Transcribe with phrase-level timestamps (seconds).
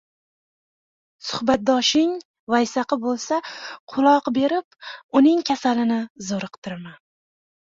[1.25, 2.15] Suhbatdoshing
[2.53, 3.39] vaysaqi bo‘lsa
[3.93, 4.79] quloq berib,
[5.21, 6.01] uning kasalini
[6.33, 6.97] zo‘riqtirma.